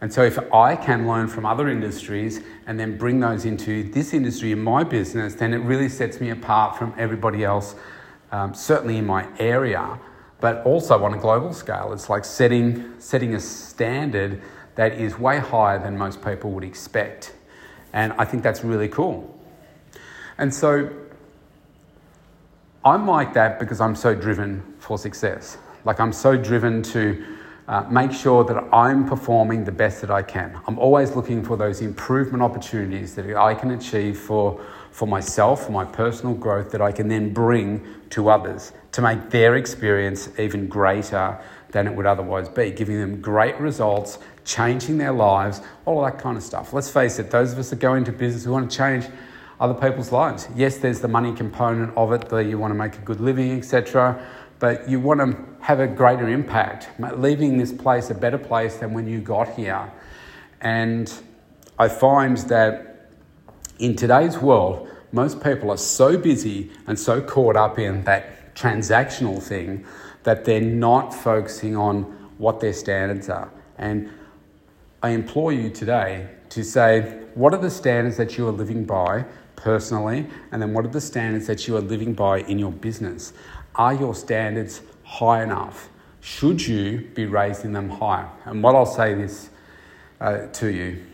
And 0.04 0.12
so, 0.12 0.22
if 0.22 0.38
I 0.52 0.76
can 0.76 1.08
learn 1.08 1.28
from 1.28 1.46
other 1.46 1.70
industries 1.70 2.42
and 2.66 2.78
then 2.78 2.98
bring 2.98 3.20
those 3.20 3.46
into 3.46 3.84
this 3.84 4.12
industry 4.12 4.52
in 4.52 4.62
my 4.62 4.84
business, 4.84 5.34
then 5.34 5.54
it 5.54 5.60
really 5.60 5.88
sets 5.88 6.20
me 6.20 6.28
apart 6.28 6.76
from 6.76 6.92
everybody 6.98 7.42
else, 7.42 7.74
um, 8.30 8.52
certainly 8.52 8.98
in 8.98 9.06
my 9.06 9.26
area 9.38 9.98
but 10.44 10.62
also 10.66 11.02
on 11.02 11.14
a 11.14 11.16
global 11.16 11.54
scale. 11.54 11.94
It's 11.94 12.10
like 12.10 12.22
setting, 12.22 12.92
setting 12.98 13.34
a 13.34 13.40
standard 13.40 14.42
that 14.74 14.92
is 14.92 15.18
way 15.18 15.38
higher 15.38 15.78
than 15.78 15.96
most 15.96 16.22
people 16.22 16.50
would 16.50 16.64
expect. 16.64 17.32
And 17.94 18.12
I 18.18 18.26
think 18.26 18.42
that's 18.42 18.62
really 18.62 18.88
cool. 18.88 19.34
And 20.36 20.52
so 20.52 20.90
I'm 22.84 23.06
like 23.06 23.32
that 23.32 23.58
because 23.58 23.80
I'm 23.80 23.96
so 23.96 24.14
driven 24.14 24.74
for 24.80 24.98
success. 24.98 25.56
Like 25.86 25.98
I'm 25.98 26.12
so 26.12 26.36
driven 26.36 26.82
to 26.82 27.33
uh, 27.66 27.82
make 27.90 28.12
sure 28.12 28.44
that 28.44 28.56
I'm 28.72 29.08
performing 29.08 29.64
the 29.64 29.72
best 29.72 30.00
that 30.02 30.10
I 30.10 30.22
can. 30.22 30.58
I'm 30.66 30.78
always 30.78 31.16
looking 31.16 31.42
for 31.42 31.56
those 31.56 31.80
improvement 31.80 32.42
opportunities 32.42 33.14
that 33.14 33.34
I 33.36 33.54
can 33.54 33.70
achieve 33.70 34.18
for, 34.18 34.60
for 34.90 35.08
myself, 35.08 35.66
for 35.66 35.72
my 35.72 35.84
personal 35.84 36.34
growth, 36.34 36.70
that 36.72 36.82
I 36.82 36.92
can 36.92 37.08
then 37.08 37.32
bring 37.32 37.84
to 38.10 38.28
others 38.28 38.72
to 38.92 39.02
make 39.02 39.30
their 39.30 39.56
experience 39.56 40.28
even 40.38 40.68
greater 40.68 41.40
than 41.70 41.86
it 41.86 41.94
would 41.94 42.06
otherwise 42.06 42.48
be, 42.48 42.70
giving 42.70 43.00
them 43.00 43.20
great 43.20 43.58
results, 43.58 44.18
changing 44.44 44.98
their 44.98 45.12
lives, 45.12 45.60
all 45.86 46.04
that 46.04 46.18
kind 46.18 46.36
of 46.36 46.42
stuff. 46.42 46.72
Let's 46.72 46.90
face 46.90 47.18
it, 47.18 47.30
those 47.30 47.52
of 47.52 47.58
us 47.58 47.70
that 47.70 47.80
go 47.80 47.94
into 47.94 48.12
business, 48.12 48.46
we 48.46 48.52
want 48.52 48.70
to 48.70 48.76
change 48.76 49.06
other 49.58 49.74
people's 49.74 50.12
lives. 50.12 50.48
Yes, 50.54 50.78
there's 50.78 51.00
the 51.00 51.08
money 51.08 51.32
component 51.32 51.96
of 51.96 52.12
it, 52.12 52.28
that 52.28 52.44
you 52.44 52.58
want 52.58 52.70
to 52.72 52.76
make 52.76 52.94
a 52.96 53.00
good 53.00 53.20
living, 53.20 53.56
etc. 53.58 54.24
But 54.58 54.88
you 54.88 55.00
want 55.00 55.20
to 55.20 55.36
have 55.60 55.80
a 55.80 55.86
greater 55.86 56.28
impact, 56.28 56.88
leaving 56.98 57.58
this 57.58 57.72
place 57.72 58.10
a 58.10 58.14
better 58.14 58.38
place 58.38 58.76
than 58.76 58.92
when 58.92 59.06
you 59.06 59.20
got 59.20 59.54
here. 59.54 59.92
And 60.60 61.12
I 61.78 61.88
find 61.88 62.36
that 62.36 63.10
in 63.78 63.96
today's 63.96 64.38
world, 64.38 64.88
most 65.12 65.42
people 65.42 65.70
are 65.70 65.76
so 65.76 66.16
busy 66.16 66.70
and 66.86 66.98
so 66.98 67.20
caught 67.20 67.56
up 67.56 67.78
in 67.78 68.04
that 68.04 68.54
transactional 68.54 69.42
thing 69.42 69.84
that 70.22 70.44
they're 70.44 70.60
not 70.60 71.12
focusing 71.12 71.76
on 71.76 72.02
what 72.38 72.60
their 72.60 72.72
standards 72.72 73.28
are. 73.28 73.50
And 73.78 74.10
I 75.02 75.10
implore 75.10 75.52
you 75.52 75.70
today 75.70 76.28
to 76.50 76.64
say, 76.64 77.20
what 77.34 77.52
are 77.52 77.60
the 77.60 77.70
standards 77.70 78.16
that 78.16 78.38
you 78.38 78.48
are 78.48 78.52
living 78.52 78.84
by 78.84 79.24
personally? 79.56 80.26
And 80.50 80.62
then 80.62 80.72
what 80.72 80.84
are 80.84 80.88
the 80.88 81.00
standards 81.00 81.46
that 81.46 81.66
you 81.68 81.76
are 81.76 81.80
living 81.80 82.14
by 82.14 82.40
in 82.40 82.58
your 82.58 82.72
business? 82.72 83.32
Are 83.76 83.94
your 83.94 84.14
standards 84.14 84.82
high 85.02 85.42
enough? 85.42 85.88
Should 86.20 86.66
you 86.66 87.10
be 87.14 87.26
raising 87.26 87.72
them 87.72 87.90
higher? 87.90 88.28
And 88.44 88.62
what 88.62 88.74
I'll 88.74 88.86
say 88.86 89.14
this 89.14 89.50
uh, 90.20 90.46
to 90.46 90.68
you 90.68 91.04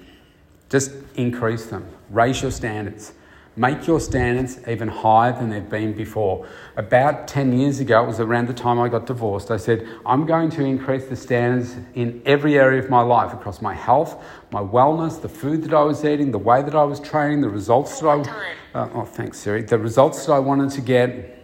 just 0.69 0.93
increase 1.17 1.67
them, 1.67 1.85
raise 2.11 2.41
your 2.43 2.53
standards. 2.53 3.13
Make 3.57 3.89
your 3.89 3.99
standards 3.99 4.61
even 4.69 4.87
higher 4.87 5.33
than 5.33 5.51
they've 5.51 5.69
been 5.69 5.93
before. 5.93 6.47
About 6.77 7.27
10 7.27 7.59
years 7.59 7.81
ago, 7.81 8.05
it 8.05 8.07
was 8.07 8.21
around 8.21 8.47
the 8.47 8.55
time 8.55 8.79
I 8.79 8.89
got 8.89 9.07
divorced, 9.07 9.51
I 9.51 9.57
said, 9.57 9.87
I'm 10.07 10.25
going 10.25 10.51
to 10.51 10.65
increase 10.65 11.07
the 11.07 11.17
standards 11.17 11.77
in 11.95 12.23
every 12.25 12.57
area 12.57 12.81
of 12.81 12.89
my 12.89 13.03
life 13.03 13.33
across 13.33 13.61
my 13.61 13.75
health, 13.75 14.23
my 14.53 14.61
wellness, 14.61 15.21
the 15.21 15.29
food 15.29 15.65
that 15.65 15.75
I 15.75 15.83
was 15.83 16.05
eating, 16.05 16.31
the 16.31 16.39
way 16.39 16.63
that 16.63 16.77
I 16.77 16.85
was 16.85 17.01
training, 17.01 17.41
the 17.41 17.49
results 17.49 17.99
that 18.01 18.09
I. 18.09 18.55
Uh, 18.73 18.89
oh, 18.95 19.05
thanks, 19.05 19.39
Siri. 19.39 19.63
The 19.63 19.79
results 19.79 20.25
that 20.27 20.33
I 20.33 20.39
wanted 20.39 20.71
to 20.71 20.81
get, 20.81 21.40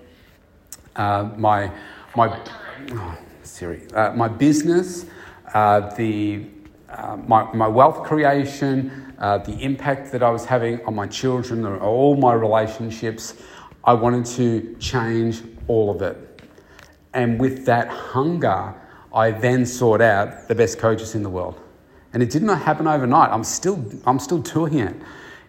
uh, 0.97 1.31
my. 1.37 1.71
my 2.17 2.41
oh, 2.93 3.19
Siri. 3.43 3.87
Uh, 3.93 4.13
my 4.13 4.29
business, 4.29 5.07
uh, 5.55 5.95
the, 5.95 6.47
uh, 6.91 7.17
my, 7.17 7.51
my 7.55 7.69
wealth 7.69 8.03
creation, 8.03 9.15
the 9.19 9.57
impact 9.61 10.13
that 10.13 10.23
I 10.23 10.31
was 10.31 10.45
having 10.45 10.85
on 10.85 10.95
my 10.95 11.07
children, 11.07 11.65
all 11.65 12.17
my 12.17 12.35
relationships. 12.35 13.35
I 13.85 13.95
wanted 13.95 14.27
to 14.37 14.77
change 14.81 15.43
all 15.69 15.91
of 15.91 16.03
it. 16.03 16.43
And 17.15 17.41
with 17.41 17.65
that 17.67 17.89
hunger, 17.89 18.75
I 19.15 19.31
then 19.31 19.65
sought 19.65 20.01
out 20.01 20.49
the 20.49 20.55
best 20.55 20.79
coaches 20.79 21.15
in 21.15 21.23
the 21.23 21.31
world. 21.31 21.59
And 22.13 22.23
it 22.23 22.31
did 22.31 22.43
not 22.43 22.61
happen 22.61 22.87
overnight. 22.87 23.31
I'm 23.31 23.45
still, 23.45 23.83
I'm 24.05 24.19
still 24.19 24.43
touring 24.43 24.81
it. 24.81 24.97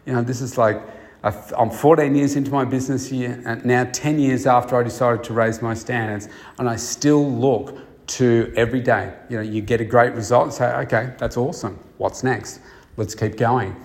You 0.06 0.13
know, 0.13 0.22
this 0.22 0.39
is 0.39 0.58
like, 0.58 0.82
I'm 1.24 1.70
14 1.70 2.16
years 2.16 2.36
into 2.36 2.52
my 2.52 2.64
business 2.64 3.10
here, 3.10 3.42
and 3.46 3.66
now 3.66 3.86
10 3.92 4.20
years 4.20 4.46
after 4.46 4.80
I 4.80 4.84
decided 4.84 5.24
to 5.26 5.34
raise 5.34 5.62
my 5.62 5.74
standards, 5.74 6.30
and 6.60 6.70
I 6.70 6.76
still 6.76 7.30
look 7.30 7.80
to 8.08 8.54
every 8.56 8.82
day. 8.82 9.14
You 9.30 9.38
know, 9.38 9.44
you 9.44 9.62
get 9.62 9.82
a 9.82 9.86
great 9.86 10.14
result 10.14 10.44
and 10.44 10.54
say, 10.54 10.74
okay, 10.84 11.14
that's 11.18 11.36
awesome. 11.36 11.80
What's 11.98 12.24
next? 12.24 12.62
let's 12.98 13.14
keep 13.16 13.38
going 13.38 13.76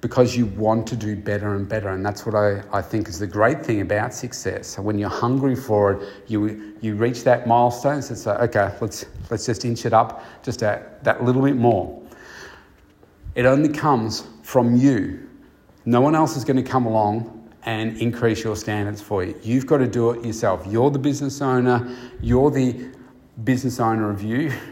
because 0.00 0.36
you 0.36 0.44
want 0.46 0.86
to 0.86 0.96
do 0.96 1.16
better 1.16 1.54
and 1.54 1.66
better. 1.66 1.88
And 1.90 2.04
that's 2.04 2.26
what 2.26 2.34
I, 2.34 2.62
I 2.72 2.82
think 2.82 3.08
is 3.08 3.18
the 3.18 3.26
great 3.26 3.64
thing 3.64 3.80
about 3.80 4.12
success. 4.12 4.78
When 4.78 4.98
you're 4.98 5.08
hungry 5.08 5.56
for 5.56 5.92
it, 5.92 6.08
you, 6.26 6.74
you 6.82 6.94
reach 6.96 7.24
that 7.24 7.46
milestone, 7.46 8.02
so 8.02 8.12
it's 8.12 8.26
like, 8.26 8.40
okay, 8.56 8.74
let's, 8.80 9.06
let's 9.30 9.46
just 9.46 9.64
inch 9.64 9.86
it 9.86 9.94
up 9.94 10.22
just 10.42 10.60
that, 10.60 11.02
that 11.04 11.24
little 11.24 11.40
bit 11.40 11.56
more. 11.56 12.02
It 13.34 13.46
only 13.46 13.70
comes 13.70 14.26
from 14.42 14.76
you. 14.76 15.26
No 15.86 16.00
one 16.00 16.14
else 16.14 16.36
is 16.36 16.44
going 16.44 16.56
to 16.56 16.62
come 16.62 16.86
along 16.86 17.50
and 17.64 17.96
increase 17.98 18.44
your 18.44 18.56
standards 18.56 19.00
for 19.00 19.24
you. 19.24 19.38
You've 19.42 19.66
got 19.66 19.78
to 19.78 19.86
do 19.86 20.10
it 20.10 20.24
yourself. 20.24 20.66
You're 20.66 20.90
the 20.90 20.98
business 20.98 21.40
owner, 21.40 21.96
you're 22.20 22.50
the 22.50 22.90
business 23.42 23.80
owner 23.80 24.10
of 24.10 24.22
you. 24.22 24.52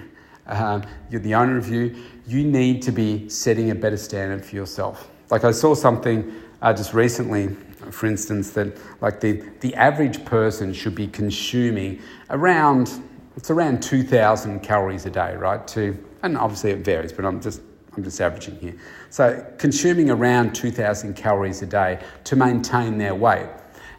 Um, 0.45 0.83
you're 1.09 1.21
the 1.21 1.37
owner 1.37 1.57
of 1.57 1.69
you, 1.69 1.95
you 2.27 2.43
need 2.45 2.83
to 2.83 2.91
be 2.91 3.29
setting 3.29 3.71
a 3.71 3.77
better 3.77 3.97
standard 3.97 4.45
for 4.45 4.57
yourself. 4.57 5.09
Like 5.31 5.45
I 5.45 5.53
saw 5.53 5.73
something 5.73 6.35
uh, 6.61 6.73
just 6.73 6.95
recently, 6.95 7.55
for 7.93 8.07
instance, 8.07 8.51
that 8.51 8.77
like 9.01 9.21
the, 9.21 9.45
the 9.61 9.73
average 9.77 10.25
person 10.25 10.75
should 10.75 10.97
be 10.97 11.07
consuming 11.07 12.01
around, 12.31 12.91
it's 13.37 13.51
around 13.51 13.85
2,000 13.85 14.61
calories 14.61 15.07
a 15.07 15.11
day, 15.11 15.37
right? 15.37 15.67
To, 15.69 15.97
and 16.25 16.37
obviously 16.37 16.73
it 16.73 16.85
varies, 16.85 17.13
but 17.13 17.25
I'm 17.25 17.41
just, 17.41 17.61
I'm 17.97 18.03
just 18.03 18.21
averaging 18.21 18.59
here. 18.59 18.75
So 19.11 19.45
consuming 19.59 20.11
around 20.11 20.55
2,000 20.55 21.15
calories 21.15 21.63
a 21.63 21.67
day 21.67 22.01
to 22.25 22.37
maintain 22.37 22.99
their 22.99 23.15
weight. 23.15 23.49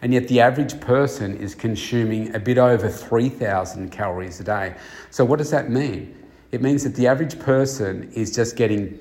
And 0.01 0.13
yet, 0.13 0.27
the 0.27 0.41
average 0.41 0.81
person 0.81 1.37
is 1.37 1.55
consuming 1.55 2.35
a 2.35 2.39
bit 2.39 2.57
over 2.57 2.89
3,000 2.89 3.89
calories 3.89 4.41
a 4.41 4.43
day. 4.43 4.75
So, 5.11 5.23
what 5.23 5.37
does 5.37 5.49
that 5.51 5.69
mean? 5.69 6.23
it 6.53 6.61
means 6.61 6.83
that 6.83 6.93
the 6.93 7.07
average 7.07 7.39
person 7.39 8.11
is 8.13 8.33
just 8.33 8.55
getting 8.55 8.99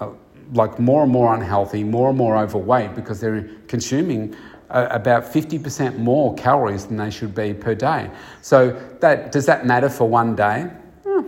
uh, 0.00 0.10
like 0.52 0.80
more 0.80 1.04
and 1.04 1.12
more 1.12 1.32
unhealthy, 1.32 1.84
more 1.84 2.08
and 2.08 2.18
more 2.18 2.36
overweight 2.36 2.96
because 2.96 3.20
they're 3.20 3.48
consuming 3.68 4.34
uh, 4.70 4.88
about 4.90 5.22
50% 5.22 5.96
more 5.96 6.34
calories 6.34 6.86
than 6.86 6.96
they 6.96 7.10
should 7.10 7.36
be 7.36 7.54
per 7.54 7.72
day. 7.72 8.10
So 8.42 8.70
that 8.98 9.30
does 9.30 9.46
that 9.46 9.64
matter 9.64 9.88
for 9.88 10.08
one 10.08 10.34
day? 10.34 10.68
Eh, 11.06 11.22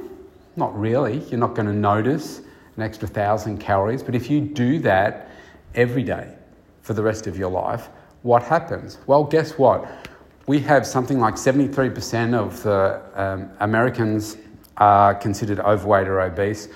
not 0.57 0.77
really. 0.77 1.19
You're 1.29 1.39
not 1.39 1.55
going 1.55 1.69
to 1.69 1.73
notice 1.73 2.41
an 2.81 2.87
extra 2.87 3.07
thousand 3.07 3.59
calories, 3.59 4.03
but 4.03 4.15
if 4.15 4.31
you 4.31 4.41
do 4.41 4.79
that 4.79 5.29
every 5.75 6.03
day 6.03 6.35
for 6.81 6.95
the 6.95 7.03
rest 7.03 7.27
of 7.27 7.37
your 7.37 7.51
life, 7.51 7.89
what 8.23 8.43
happens? 8.43 8.99
Well, 9.07 9.25
guess 9.25 9.59
what? 9.59 10.09
We 10.47 10.59
have 10.61 10.87
something 10.87 11.21
like 11.21 11.35
73% 11.35 12.35
of 12.35 12.63
the 12.63 13.03
um, 13.15 13.51
Americans 13.61 14.39
are 14.79 15.15
considered 15.15 15.61
overweight 15.61 16.09
or 16.09 16.23
obese. 16.23 16.69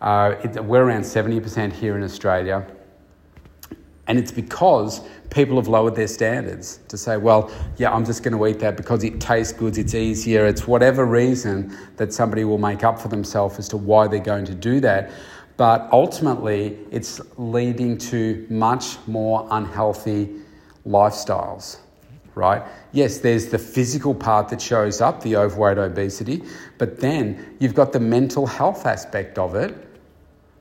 Uh, 0.00 0.34
it, 0.42 0.64
we're 0.64 0.82
around 0.82 1.02
70% 1.02 1.72
here 1.72 1.96
in 1.96 2.02
Australia. 2.02 2.66
And 4.06 4.18
it's 4.18 4.32
because 4.32 5.02
people 5.30 5.56
have 5.56 5.68
lowered 5.68 5.94
their 5.94 6.08
standards 6.08 6.80
to 6.88 6.98
say, 6.98 7.16
well, 7.16 7.52
yeah, 7.76 7.92
I'm 7.92 8.04
just 8.04 8.24
going 8.24 8.36
to 8.36 8.46
eat 8.46 8.58
that 8.60 8.76
because 8.76 9.04
it 9.04 9.20
tastes 9.20 9.52
good, 9.52 9.78
it's 9.78 9.94
easier, 9.94 10.46
it's 10.46 10.66
whatever 10.66 11.04
reason 11.04 11.76
that 11.96 12.12
somebody 12.12 12.44
will 12.44 12.58
make 12.58 12.82
up 12.82 12.98
for 12.98 13.08
themselves 13.08 13.58
as 13.58 13.68
to 13.68 13.76
why 13.76 14.08
they're 14.08 14.18
going 14.18 14.46
to 14.46 14.54
do 14.54 14.80
that. 14.80 15.12
But 15.60 15.90
ultimately, 15.92 16.78
it's 16.90 17.20
leading 17.36 17.98
to 17.98 18.46
much 18.48 18.96
more 19.06 19.46
unhealthy 19.50 20.36
lifestyles 20.86 21.80
right? 22.34 22.62
Yes, 22.92 23.18
there's 23.18 23.48
the 23.48 23.58
physical 23.58 24.14
part 24.14 24.48
that 24.48 24.62
shows 24.62 25.02
up, 25.02 25.22
the 25.22 25.36
overweight 25.36 25.76
obesity, 25.76 26.42
but 26.78 26.98
then 26.98 27.56
you've 27.58 27.74
got 27.74 27.92
the 27.92 28.00
mental 28.00 28.46
health 28.46 28.86
aspect 28.86 29.36
of 29.36 29.54
it, 29.54 29.74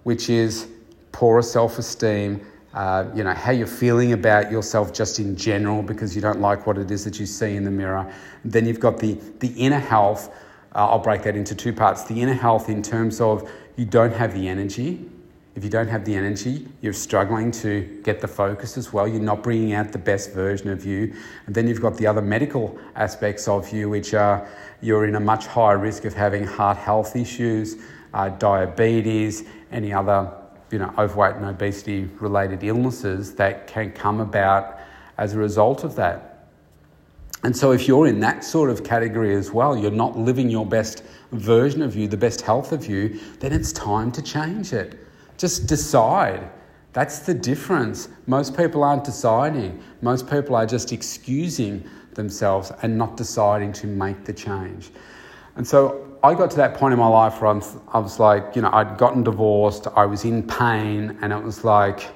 which 0.03 0.29
is 0.29 0.67
poorer 1.13 1.43
self 1.43 1.77
esteem, 1.77 2.45
uh, 2.73 3.05
you 3.15 3.23
know, 3.23 3.33
how 3.33 3.51
you're 3.51 3.67
feeling 3.67 4.11
about 4.11 4.51
yourself 4.51 4.91
just 4.91 5.19
in 5.19 5.37
general 5.37 5.81
because 5.81 6.13
you 6.13 6.21
don't 6.21 6.41
like 6.41 6.67
what 6.67 6.77
it 6.77 6.91
is 6.91 7.05
that 7.05 7.19
you 7.19 7.25
see 7.25 7.55
in 7.55 7.63
the 7.63 7.71
mirror. 7.71 8.11
Then 8.43 8.65
you've 8.65 8.81
got 8.81 8.99
the, 8.99 9.13
the 9.39 9.49
inner 9.49 9.79
health. 9.79 10.35
Uh, 10.75 10.87
I'll 10.87 10.99
break 10.99 11.23
that 11.23 11.37
into 11.37 11.55
two 11.55 11.71
parts. 11.71 12.03
The 12.03 12.21
inner 12.21 12.33
health, 12.33 12.67
in 12.67 12.81
terms 12.83 13.21
of 13.21 13.49
you 13.79 13.85
don't 13.85 14.11
have 14.11 14.33
the 14.33 14.45
energy, 14.45 15.09
if 15.55 15.63
you 15.63 15.69
don't 15.69 15.87
have 15.87 16.03
the 16.03 16.13
energy, 16.13 16.67
you're 16.81 16.91
struggling 16.91 17.49
to 17.49 18.01
get 18.03 18.19
the 18.19 18.27
focus 18.27 18.77
as 18.77 18.91
well. 18.91 19.07
You're 19.07 19.21
not 19.21 19.41
bringing 19.41 19.71
out 19.71 19.93
the 19.93 19.97
best 19.97 20.33
version 20.33 20.69
of 20.69 20.85
you. 20.85 21.15
And 21.45 21.55
then 21.55 21.65
you've 21.65 21.81
got 21.81 21.95
the 21.95 22.05
other 22.05 22.21
medical 22.21 22.77
aspects 22.95 23.47
of 23.47 23.71
you, 23.71 23.89
which 23.89 24.13
are 24.13 24.45
you're 24.81 25.05
in 25.05 25.15
a 25.15 25.19
much 25.19 25.47
higher 25.47 25.77
risk 25.77 26.03
of 26.03 26.13
having 26.13 26.43
heart 26.43 26.75
health 26.75 27.15
issues, 27.15 27.77
uh, 28.13 28.27
diabetes, 28.27 29.45
any 29.71 29.93
other 29.93 30.29
you 30.71 30.77
know, 30.77 30.93
overweight 30.97 31.35
and 31.35 31.45
obesity 31.45 32.03
related 32.19 32.65
illnesses 32.65 33.33
that 33.35 33.65
can 33.65 33.93
come 33.93 34.19
about 34.19 34.77
as 35.17 35.35
a 35.35 35.37
result 35.37 35.85
of 35.85 35.95
that. 35.95 36.28
And 37.43 37.55
so, 37.55 37.71
if 37.71 37.87
you're 37.87 38.07
in 38.07 38.19
that 38.19 38.43
sort 38.43 38.69
of 38.69 38.83
category 38.83 39.33
as 39.35 39.51
well, 39.51 39.77
you're 39.77 39.91
not 39.91 40.17
living 40.17 40.49
your 40.49 40.65
best 40.65 41.03
version 41.31 41.81
of 41.81 41.95
you, 41.95 42.07
the 42.07 42.17
best 42.17 42.41
health 42.41 42.71
of 42.71 42.87
you, 42.87 43.19
then 43.39 43.53
it's 43.53 43.71
time 43.71 44.11
to 44.11 44.21
change 44.21 44.73
it. 44.73 44.99
Just 45.37 45.67
decide. 45.67 46.49
That's 46.91 47.19
the 47.19 47.33
difference. 47.33 48.09
Most 48.27 48.57
people 48.57 48.83
aren't 48.83 49.03
deciding. 49.03 49.81
Most 50.01 50.29
people 50.29 50.55
are 50.55 50.65
just 50.65 50.91
excusing 50.91 51.87
themselves 52.13 52.71
and 52.81 52.97
not 52.97 53.15
deciding 53.15 53.71
to 53.73 53.87
make 53.87 54.25
the 54.25 54.33
change. 54.33 54.89
And 55.55 55.65
so 55.65 56.17
I 56.23 56.33
got 56.33 56.51
to 56.51 56.57
that 56.57 56.73
point 56.73 56.93
in 56.93 56.99
my 56.99 57.07
life 57.07 57.41
where 57.41 57.51
I 57.93 57.99
was 57.99 58.19
like, 58.19 58.55
you 58.55 58.61
know, 58.61 58.69
I'd 58.73 58.97
gotten 58.97 59.23
divorced, 59.23 59.87
I 59.95 60.05
was 60.05 60.25
in 60.25 60.43
pain, 60.43 61.17
and 61.21 61.31
it 61.31 61.41
was 61.41 61.63
like, 61.63 62.07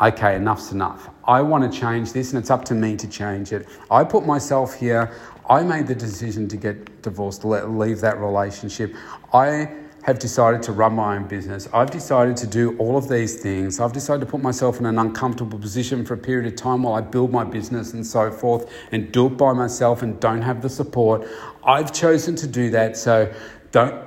okay, 0.00 0.36
enough's 0.36 0.72
enough. 0.72 1.10
I 1.28 1.42
want 1.42 1.70
to 1.70 1.78
change 1.78 2.14
this, 2.14 2.32
and 2.32 2.40
it's 2.40 2.50
up 2.50 2.64
to 2.64 2.74
me 2.74 2.96
to 2.96 3.06
change 3.06 3.52
it. 3.52 3.68
I 3.90 4.02
put 4.02 4.26
myself 4.26 4.74
here. 4.74 5.12
I 5.48 5.62
made 5.62 5.86
the 5.86 5.94
decision 5.94 6.48
to 6.48 6.56
get 6.56 7.02
divorced, 7.02 7.44
leave 7.44 8.00
that 8.00 8.18
relationship. 8.18 8.94
I 9.34 9.70
have 10.04 10.18
decided 10.18 10.62
to 10.62 10.72
run 10.72 10.94
my 10.94 11.16
own 11.16 11.26
business. 11.28 11.68
I've 11.74 11.90
decided 11.90 12.36
to 12.38 12.46
do 12.46 12.76
all 12.78 12.96
of 12.96 13.10
these 13.10 13.42
things. 13.42 13.78
I've 13.78 13.92
decided 13.92 14.20
to 14.20 14.30
put 14.30 14.42
myself 14.42 14.80
in 14.80 14.86
an 14.86 14.98
uncomfortable 14.98 15.58
position 15.58 16.02
for 16.02 16.14
a 16.14 16.18
period 16.18 16.50
of 16.50 16.56
time 16.56 16.84
while 16.84 16.94
I 16.94 17.02
build 17.02 17.30
my 17.30 17.44
business 17.44 17.92
and 17.92 18.06
so 18.06 18.30
forth 18.30 18.72
and 18.90 19.12
do 19.12 19.26
it 19.26 19.36
by 19.36 19.52
myself 19.52 20.00
and 20.00 20.18
don't 20.18 20.40
have 20.40 20.62
the 20.62 20.70
support. 20.70 21.28
I've 21.62 21.92
chosen 21.92 22.36
to 22.36 22.46
do 22.46 22.70
that. 22.70 22.96
So 22.96 23.30
don't 23.70 24.02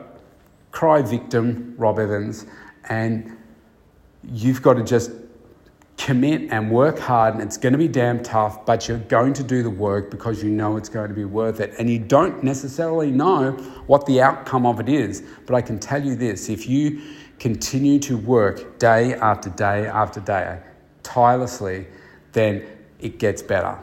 cry 0.71 1.03
victim, 1.03 1.75
Rob 1.77 1.99
Evans. 1.99 2.47
And 2.89 3.37
you've 4.23 4.63
got 4.63 4.75
to 4.75 4.83
just 4.83 5.11
commit 6.01 6.51
and 6.51 6.71
work 6.71 6.97
hard, 6.97 7.35
and 7.35 7.43
it's 7.43 7.57
going 7.57 7.73
to 7.73 7.77
be 7.77 7.87
damn 7.87 8.23
tough, 8.23 8.65
but 8.65 8.87
you're 8.87 8.97
going 8.97 9.33
to 9.33 9.43
do 9.43 9.61
the 9.61 9.69
work 9.69 10.09
because 10.09 10.43
you 10.43 10.49
know 10.49 10.75
it's 10.75 10.89
going 10.89 11.09
to 11.09 11.13
be 11.13 11.25
worth 11.25 11.59
it. 11.59 11.75
And 11.77 11.87
you 11.87 11.99
don't 11.99 12.43
necessarily 12.43 13.11
know 13.11 13.51
what 13.85 14.07
the 14.07 14.19
outcome 14.19 14.65
of 14.65 14.79
it 14.79 14.89
is, 14.89 15.23
but 15.45 15.53
I 15.53 15.61
can 15.61 15.77
tell 15.79 16.03
you 16.03 16.15
this 16.15 16.49
if 16.49 16.67
you 16.67 17.01
continue 17.37 17.99
to 17.99 18.17
work 18.17 18.79
day 18.79 19.13
after 19.13 19.51
day 19.51 19.85
after 19.85 20.19
day, 20.19 20.59
tirelessly, 21.03 21.85
then 22.31 22.65
it 22.99 23.19
gets 23.19 23.43
better. 23.43 23.77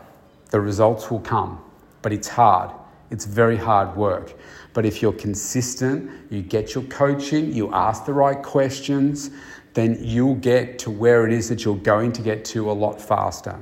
The 0.50 0.60
results 0.60 1.12
will 1.12 1.20
come, 1.20 1.62
but 2.02 2.12
it's 2.12 2.28
hard. 2.28 2.72
It's 3.10 3.26
very 3.26 3.56
hard 3.56 3.96
work. 3.96 4.34
But 4.74 4.84
if 4.84 5.00
you're 5.00 5.12
consistent, 5.12 6.10
you 6.30 6.42
get 6.42 6.74
your 6.74 6.84
coaching, 6.84 7.52
you 7.52 7.72
ask 7.72 8.04
the 8.04 8.12
right 8.12 8.42
questions, 8.42 9.30
then 9.78 9.96
you'll 10.00 10.34
get 10.34 10.76
to 10.80 10.90
where 10.90 11.24
it 11.24 11.32
is 11.32 11.48
that 11.48 11.64
you're 11.64 11.76
going 11.76 12.10
to 12.10 12.20
get 12.20 12.44
to 12.44 12.68
a 12.68 12.72
lot 12.72 13.00
faster. 13.00 13.56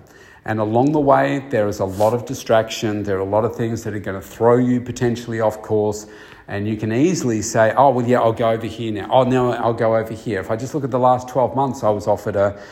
And 0.46 0.60
along 0.60 0.92
the 0.92 1.00
way, 1.00 1.44
there 1.50 1.68
is 1.68 1.80
a 1.80 1.84
lot 1.84 2.14
of 2.14 2.24
distraction. 2.24 3.02
There 3.02 3.16
are 3.18 3.20
a 3.20 3.24
lot 3.24 3.44
of 3.44 3.54
things 3.54 3.84
that 3.84 3.92
are 3.92 3.98
going 3.98 4.18
to 4.18 4.26
throw 4.26 4.56
you 4.56 4.80
potentially 4.80 5.40
off 5.40 5.60
course. 5.60 6.06
And 6.48 6.66
you 6.66 6.78
can 6.78 6.90
easily 6.90 7.42
say, 7.42 7.74
oh, 7.76 7.90
well, 7.90 8.06
yeah, 8.06 8.20
I'll 8.20 8.32
go 8.32 8.48
over 8.48 8.66
here 8.66 8.92
now. 8.92 9.10
Oh, 9.10 9.24
no, 9.24 9.52
I'll 9.52 9.74
go 9.74 9.94
over 9.94 10.14
here. 10.14 10.40
If 10.40 10.50
I 10.50 10.56
just 10.56 10.74
look 10.74 10.84
at 10.84 10.90
the 10.90 10.98
last 10.98 11.28
12 11.28 11.54
months, 11.54 11.82
I 11.82 11.90
was 11.90 12.06
offered 12.06 12.36
a, 12.36 12.62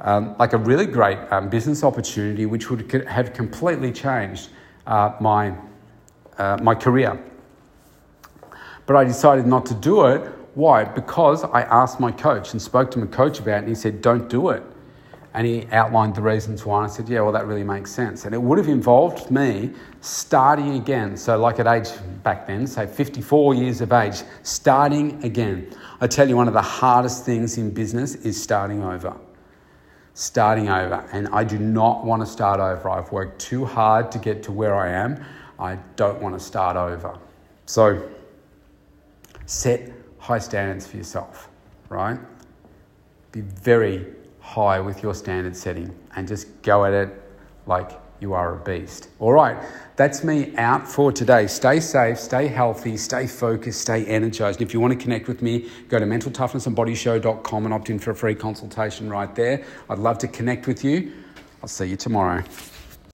um, 0.00 0.36
like 0.38 0.52
a 0.52 0.58
really 0.58 0.86
great 0.86 1.18
um, 1.32 1.48
business 1.48 1.82
opportunity, 1.82 2.46
which 2.46 2.70
would 2.70 2.88
have 3.08 3.32
completely 3.32 3.90
changed 3.90 4.50
uh, 4.86 5.16
my, 5.20 5.54
uh, 6.38 6.58
my 6.62 6.76
career. 6.76 7.20
But 8.86 8.94
I 8.94 9.02
decided 9.02 9.46
not 9.46 9.66
to 9.66 9.74
do 9.74 10.06
it 10.06 10.32
why? 10.54 10.84
Because 10.84 11.44
I 11.44 11.62
asked 11.62 11.98
my 11.98 12.12
coach 12.12 12.52
and 12.52 12.60
spoke 12.60 12.90
to 12.92 12.98
my 12.98 13.06
coach 13.06 13.38
about 13.38 13.54
it, 13.54 13.58
and 13.58 13.68
he 13.68 13.74
said, 13.74 14.02
Don't 14.02 14.28
do 14.28 14.50
it. 14.50 14.62
And 15.34 15.46
he 15.46 15.66
outlined 15.72 16.14
the 16.14 16.20
reasons 16.20 16.66
why. 16.66 16.82
And 16.82 16.92
I 16.92 16.94
said, 16.94 17.08
Yeah, 17.08 17.22
well, 17.22 17.32
that 17.32 17.46
really 17.46 17.64
makes 17.64 17.90
sense. 17.90 18.26
And 18.26 18.34
it 18.34 18.42
would 18.42 18.58
have 18.58 18.68
involved 18.68 19.30
me 19.30 19.70
starting 20.02 20.74
again. 20.74 21.16
So, 21.16 21.38
like 21.38 21.58
at 21.58 21.66
age 21.66 21.88
back 22.22 22.46
then, 22.46 22.66
say 22.66 22.86
54 22.86 23.54
years 23.54 23.80
of 23.80 23.92
age, 23.92 24.22
starting 24.42 25.22
again. 25.24 25.74
I 26.02 26.06
tell 26.06 26.28
you, 26.28 26.36
one 26.36 26.48
of 26.48 26.54
the 26.54 26.60
hardest 26.60 27.24
things 27.24 27.56
in 27.56 27.70
business 27.70 28.16
is 28.16 28.40
starting 28.40 28.82
over. 28.82 29.16
Starting 30.12 30.68
over. 30.68 31.08
And 31.12 31.28
I 31.28 31.44
do 31.44 31.58
not 31.58 32.04
want 32.04 32.20
to 32.20 32.26
start 32.26 32.60
over. 32.60 32.90
I've 32.90 33.10
worked 33.10 33.40
too 33.40 33.64
hard 33.64 34.12
to 34.12 34.18
get 34.18 34.42
to 34.42 34.52
where 34.52 34.74
I 34.74 34.90
am. 34.90 35.24
I 35.58 35.76
don't 35.96 36.20
want 36.20 36.38
to 36.38 36.44
start 36.44 36.76
over. 36.76 37.18
So, 37.64 38.10
set 39.46 39.91
high 40.22 40.38
standards 40.38 40.86
for 40.86 40.96
yourself, 40.96 41.48
right? 41.88 42.18
Be 43.32 43.40
very 43.40 44.06
high 44.38 44.78
with 44.78 45.02
your 45.02 45.14
standard 45.14 45.56
setting 45.56 45.92
and 46.14 46.28
just 46.28 46.62
go 46.62 46.84
at 46.84 46.92
it 46.92 47.08
like 47.66 47.90
you 48.20 48.32
are 48.32 48.54
a 48.54 48.58
beast. 48.58 49.08
All 49.18 49.32
right, 49.32 49.56
that's 49.96 50.22
me 50.22 50.54
out 50.56 50.86
for 50.86 51.10
today. 51.10 51.48
Stay 51.48 51.80
safe, 51.80 52.20
stay 52.20 52.46
healthy, 52.46 52.96
stay 52.96 53.26
focused, 53.26 53.80
stay 53.80 54.04
energized. 54.04 54.60
And 54.60 54.68
if 54.68 54.72
you 54.72 54.78
want 54.78 54.92
to 54.92 54.98
connect 54.98 55.26
with 55.26 55.42
me, 55.42 55.68
go 55.88 55.98
to 55.98 56.06
mentaltoughnessandbodyshow.com 56.06 57.64
and 57.64 57.74
opt 57.74 57.90
in 57.90 57.98
for 57.98 58.12
a 58.12 58.14
free 58.14 58.36
consultation 58.36 59.10
right 59.10 59.34
there. 59.34 59.64
I'd 59.90 59.98
love 59.98 60.18
to 60.18 60.28
connect 60.28 60.68
with 60.68 60.84
you. 60.84 61.12
I'll 61.62 61.68
see 61.68 61.86
you 61.86 61.96
tomorrow. 61.96 62.44